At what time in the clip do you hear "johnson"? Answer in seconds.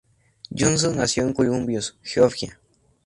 0.49-0.97